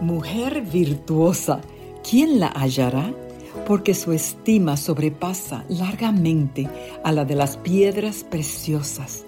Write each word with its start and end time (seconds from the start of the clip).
Mujer 0.00 0.62
virtuosa, 0.62 1.60
¿quién 2.08 2.40
la 2.40 2.48
hallará? 2.48 3.12
Porque 3.66 3.92
su 3.94 4.12
estima 4.12 4.78
sobrepasa 4.78 5.64
largamente 5.68 6.68
a 7.04 7.12
la 7.12 7.26
de 7.26 7.34
las 7.34 7.58
piedras 7.58 8.24
preciosas. 8.24 9.24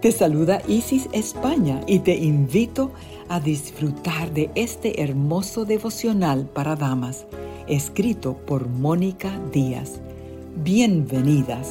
Te 0.00 0.12
saluda 0.12 0.62
Isis 0.68 1.08
España 1.12 1.82
y 1.86 1.98
te 1.98 2.16
invito 2.16 2.92
a 3.28 3.40
disfrutar 3.40 4.32
de 4.32 4.50
este 4.54 5.02
hermoso 5.02 5.66
devocional 5.66 6.46
para 6.46 6.76
damas, 6.76 7.26
escrito 7.66 8.38
por 8.38 8.68
Mónica 8.68 9.38
Díaz. 9.52 10.00
Bienvenidas. 10.56 11.68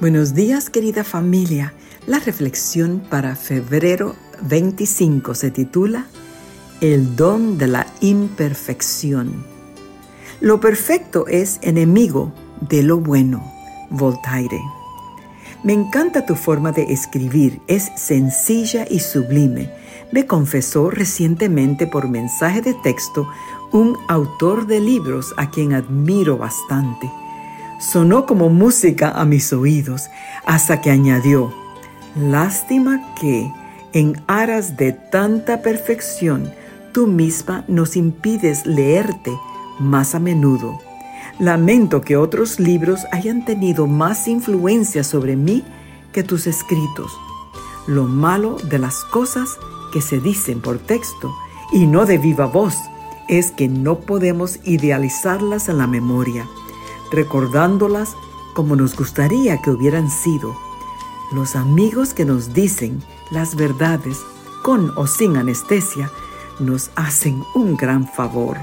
Buenos 0.00 0.34
días 0.34 0.68
querida 0.68 1.04
familia. 1.04 1.72
La 2.06 2.18
reflexión 2.18 3.00
para 3.10 3.36
febrero 3.36 4.14
25 4.42 5.34
se 5.34 5.50
titula 5.50 6.06
El 6.80 7.16
don 7.16 7.58
de 7.58 7.66
la 7.66 7.86
imperfección. 8.00 9.44
Lo 10.40 10.60
perfecto 10.60 11.26
es 11.26 11.58
enemigo 11.62 12.32
de 12.60 12.82
lo 12.82 12.98
bueno. 12.98 13.52
Voltaire. 13.90 14.60
Me 15.62 15.72
encanta 15.72 16.24
tu 16.24 16.36
forma 16.36 16.72
de 16.72 16.84
escribir, 16.92 17.60
es 17.66 17.90
sencilla 17.96 18.86
y 18.88 19.00
sublime. 19.00 19.70
Me 20.12 20.26
confesó 20.26 20.90
recientemente 20.90 21.86
por 21.86 22.08
mensaje 22.08 22.62
de 22.62 22.74
texto 22.74 23.28
un 23.72 23.96
autor 24.08 24.66
de 24.66 24.80
libros 24.80 25.34
a 25.36 25.50
quien 25.50 25.74
admiro 25.74 26.38
bastante 26.38 27.10
sonó 27.80 28.26
como 28.26 28.50
música 28.50 29.10
a 29.10 29.24
mis 29.24 29.52
oídos 29.52 30.10
hasta 30.44 30.80
que 30.80 30.90
añadió, 30.90 31.52
lástima 32.14 33.14
que, 33.14 33.50
en 33.92 34.22
aras 34.26 34.76
de 34.76 34.92
tanta 34.92 35.62
perfección, 35.62 36.52
tú 36.92 37.06
misma 37.06 37.64
nos 37.68 37.96
impides 37.96 38.66
leerte 38.66 39.32
más 39.78 40.14
a 40.14 40.20
menudo. 40.20 40.78
Lamento 41.38 42.00
que 42.00 42.16
otros 42.16 42.60
libros 42.60 43.00
hayan 43.12 43.44
tenido 43.44 43.86
más 43.86 44.28
influencia 44.28 45.04
sobre 45.04 45.36
mí 45.36 45.64
que 46.12 46.22
tus 46.22 46.46
escritos. 46.46 47.12
Lo 47.86 48.04
malo 48.04 48.56
de 48.68 48.78
las 48.78 49.04
cosas 49.04 49.48
que 49.92 50.02
se 50.02 50.20
dicen 50.20 50.60
por 50.60 50.78
texto 50.78 51.34
y 51.72 51.86
no 51.86 52.06
de 52.06 52.18
viva 52.18 52.46
voz 52.46 52.76
es 53.28 53.50
que 53.52 53.68
no 53.68 54.00
podemos 54.00 54.58
idealizarlas 54.64 55.68
en 55.68 55.78
la 55.78 55.86
memoria 55.86 56.46
recordándolas 57.10 58.16
como 58.54 58.76
nos 58.76 58.96
gustaría 58.96 59.60
que 59.60 59.70
hubieran 59.70 60.10
sido. 60.10 60.56
Los 61.32 61.56
amigos 61.56 62.14
que 62.14 62.24
nos 62.24 62.52
dicen 62.52 63.02
las 63.30 63.54
verdades 63.54 64.18
con 64.62 64.90
o 64.96 65.06
sin 65.06 65.36
anestesia 65.36 66.10
nos 66.58 66.90
hacen 66.94 67.42
un 67.54 67.76
gran 67.76 68.06
favor. 68.06 68.58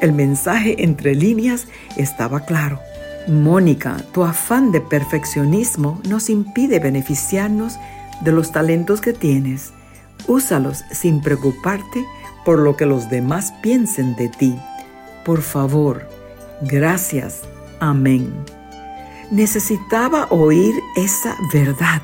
El 0.00 0.12
mensaje 0.12 0.82
entre 0.84 1.14
líneas 1.14 1.66
estaba 1.96 2.40
claro. 2.40 2.80
Mónica, 3.26 3.96
tu 4.12 4.24
afán 4.24 4.70
de 4.70 4.80
perfeccionismo 4.80 6.00
nos 6.08 6.28
impide 6.28 6.78
beneficiarnos 6.78 7.78
de 8.20 8.32
los 8.32 8.52
talentos 8.52 9.00
que 9.00 9.12
tienes. 9.12 9.72
Úsalos 10.28 10.84
sin 10.92 11.20
preocuparte 11.20 12.04
por 12.44 12.58
lo 12.58 12.76
que 12.76 12.86
los 12.86 13.10
demás 13.10 13.52
piensen 13.62 14.14
de 14.16 14.28
ti. 14.28 14.56
Por 15.24 15.42
favor, 15.42 16.08
gracias 16.62 17.42
Amén. 17.80 18.55
Necesitaba 19.30 20.26
oír 20.30 20.74
esa 20.96 21.36
verdad 21.52 22.02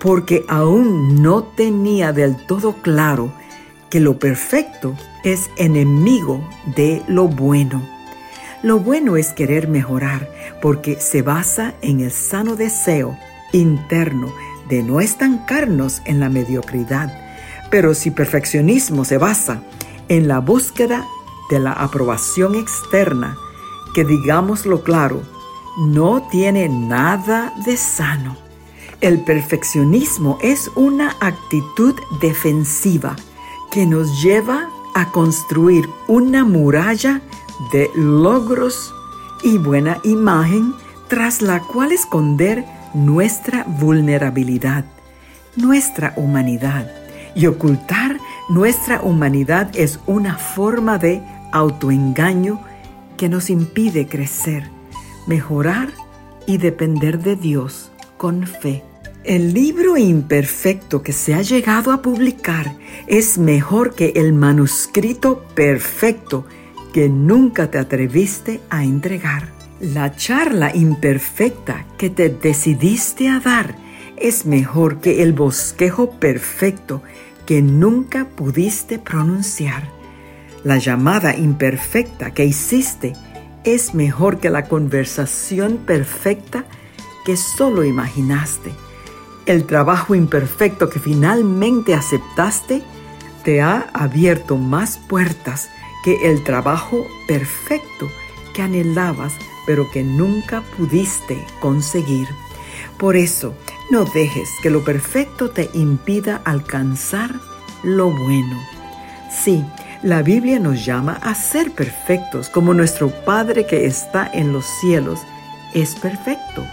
porque 0.00 0.44
aún 0.48 1.22
no 1.22 1.44
tenía 1.44 2.12
del 2.12 2.36
todo 2.46 2.74
claro 2.82 3.32
que 3.90 4.00
lo 4.00 4.18
perfecto 4.18 4.96
es 5.22 5.50
enemigo 5.56 6.42
de 6.74 7.02
lo 7.06 7.28
bueno. 7.28 7.86
Lo 8.62 8.78
bueno 8.78 9.16
es 9.16 9.32
querer 9.32 9.68
mejorar 9.68 10.28
porque 10.62 10.98
se 10.98 11.22
basa 11.22 11.74
en 11.82 12.00
el 12.00 12.10
sano 12.10 12.56
deseo 12.56 13.18
interno 13.52 14.32
de 14.68 14.82
no 14.82 15.00
estancarnos 15.00 16.00
en 16.06 16.20
la 16.20 16.30
mediocridad. 16.30 17.12
Pero 17.70 17.94
si 17.94 18.10
perfeccionismo 18.10 19.04
se 19.04 19.18
basa 19.18 19.62
en 20.08 20.26
la 20.26 20.38
búsqueda 20.38 21.06
de 21.50 21.60
la 21.60 21.72
aprobación 21.72 22.54
externa, 22.54 23.36
que 23.94 24.04
digámoslo 24.04 24.82
claro, 24.82 25.22
no 25.76 26.22
tiene 26.30 26.68
nada 26.68 27.52
de 27.64 27.76
sano. 27.76 28.36
El 29.00 29.20
perfeccionismo 29.24 30.38
es 30.42 30.70
una 30.76 31.16
actitud 31.20 31.94
defensiva 32.20 33.16
que 33.70 33.86
nos 33.86 34.22
lleva 34.22 34.68
a 34.94 35.10
construir 35.10 35.88
una 36.06 36.44
muralla 36.44 37.20
de 37.72 37.90
logros 37.94 38.94
y 39.42 39.58
buena 39.58 39.98
imagen 40.04 40.74
tras 41.08 41.42
la 41.42 41.60
cual 41.60 41.92
esconder 41.92 42.64
nuestra 42.94 43.64
vulnerabilidad, 43.64 44.84
nuestra 45.56 46.12
humanidad. 46.16 46.90
Y 47.34 47.46
ocultar 47.46 48.18
nuestra 48.50 49.00
humanidad 49.02 49.70
es 49.74 49.98
una 50.06 50.36
forma 50.36 50.98
de 50.98 51.22
autoengaño 51.50 52.60
que 53.16 53.28
nos 53.28 53.50
impide 53.50 54.06
crecer, 54.06 54.70
mejorar 55.26 55.90
y 56.46 56.58
depender 56.58 57.18
de 57.18 57.36
Dios 57.36 57.92
con 58.16 58.46
fe. 58.46 58.82
El 59.24 59.54
libro 59.54 59.96
imperfecto 59.96 61.02
que 61.02 61.12
se 61.12 61.34
ha 61.34 61.42
llegado 61.42 61.92
a 61.92 62.02
publicar 62.02 62.74
es 63.06 63.38
mejor 63.38 63.94
que 63.94 64.12
el 64.16 64.32
manuscrito 64.32 65.44
perfecto 65.54 66.44
que 66.92 67.08
nunca 67.08 67.70
te 67.70 67.78
atreviste 67.78 68.60
a 68.68 68.84
entregar. 68.84 69.48
La 69.80 70.14
charla 70.14 70.74
imperfecta 70.74 71.86
que 71.98 72.10
te 72.10 72.28
decidiste 72.28 73.28
a 73.28 73.40
dar 73.40 73.76
es 74.16 74.44
mejor 74.44 75.00
que 75.00 75.22
el 75.22 75.32
bosquejo 75.32 76.10
perfecto 76.10 77.02
que 77.46 77.62
nunca 77.62 78.28
pudiste 78.28 78.98
pronunciar. 78.98 79.88
La 80.64 80.78
llamada 80.78 81.36
imperfecta 81.36 82.32
que 82.32 82.44
hiciste 82.44 83.14
es 83.64 83.94
mejor 83.94 84.38
que 84.38 84.50
la 84.50 84.64
conversación 84.64 85.78
perfecta 85.78 86.64
que 87.24 87.36
solo 87.36 87.84
imaginaste. 87.84 88.72
El 89.46 89.64
trabajo 89.64 90.14
imperfecto 90.14 90.88
que 90.88 90.98
finalmente 90.98 91.94
aceptaste 91.94 92.82
te 93.44 93.60
ha 93.60 93.90
abierto 93.92 94.56
más 94.56 94.98
puertas 95.08 95.68
que 96.04 96.30
el 96.30 96.42
trabajo 96.44 97.06
perfecto 97.26 98.08
que 98.54 98.62
anhelabas 98.62 99.32
pero 99.66 99.90
que 99.90 100.02
nunca 100.02 100.62
pudiste 100.76 101.44
conseguir. 101.60 102.28
Por 102.98 103.16
eso, 103.16 103.54
no 103.90 104.04
dejes 104.04 104.48
que 104.62 104.70
lo 104.70 104.84
perfecto 104.84 105.50
te 105.50 105.70
impida 105.74 106.40
alcanzar 106.44 107.30
lo 107.82 108.10
bueno. 108.10 108.60
Sí, 109.30 109.64
la 110.02 110.22
Biblia 110.22 110.58
nos 110.58 110.84
llama 110.84 111.18
a 111.22 111.34
ser 111.34 111.70
perfectos 111.70 112.48
como 112.48 112.74
nuestro 112.74 113.10
Padre 113.24 113.66
que 113.66 113.86
está 113.86 114.28
en 114.32 114.52
los 114.52 114.66
cielos 114.80 115.20
es 115.74 115.94
perfecto. 115.94 116.64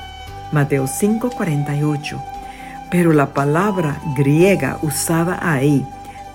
Mateo 0.52 0.88
5:48. 0.88 2.20
Pero 2.90 3.14
la 3.14 3.34
palabra 3.34 4.02
griega 4.16 4.80
usada 4.82 5.38
ahí, 5.42 5.86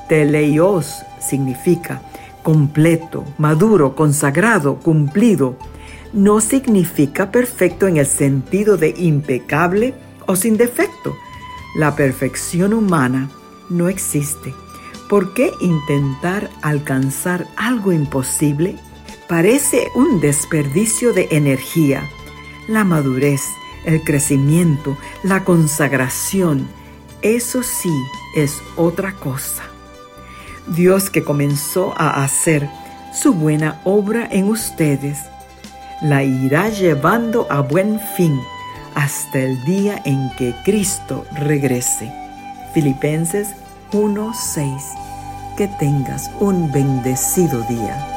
teleios, 0.09 1.05
significa 1.19 2.01
completo, 2.45 3.25
maduro, 3.39 3.97
consagrado, 3.97 4.77
cumplido. 4.77 5.57
No 6.13 6.41
significa 6.41 7.33
perfecto 7.33 7.89
en 7.89 7.97
el 7.97 8.07
sentido 8.07 8.77
de 8.77 8.95
impecable 8.97 9.95
o 10.27 10.37
sin 10.37 10.57
defecto. 10.57 11.17
La 11.77 11.97
perfección 11.97 12.73
humana 12.73 13.31
no 13.69 13.89
existe. 13.89 14.55
¿Por 15.15 15.33
qué 15.33 15.53
intentar 15.61 16.51
alcanzar 16.61 17.47
algo 17.55 17.93
imposible? 17.93 18.75
Parece 19.29 19.87
un 19.95 20.21
desperdicio 20.21 21.13
de 21.13 21.29
energía. 21.31 22.03
La 22.67 22.83
madurez, 22.83 23.43
el 23.85 24.03
crecimiento, 24.03 24.99
la 25.23 25.45
consagración, 25.45 26.67
eso 27.23 27.63
sí 27.63 27.95
es 28.35 28.61
otra 28.75 29.13
cosa. 29.13 29.63
Dios 30.67 31.11
que 31.11 31.23
comenzó 31.23 31.95
a 31.97 32.25
hacer 32.25 32.69
su 33.13 33.35
buena 33.35 33.81
obra 33.85 34.29
en 34.29 34.49
ustedes, 34.49 35.21
la 36.03 36.25
irá 36.25 36.71
llevando 36.71 37.47
a 37.51 37.61
buen 37.61 38.01
fin 38.17 38.41
hasta 38.97 39.39
el 39.39 39.65
día 39.65 40.03
en 40.05 40.29
que 40.37 40.57
Cristo 40.65 41.25
regrese. 41.37 42.13
Filipenses 42.73 43.55
1.6. 43.95 44.97
Que 45.57 45.69
tengas 45.69 46.31
un 46.41 46.71
bendecido 46.73 47.63
día. 47.63 48.14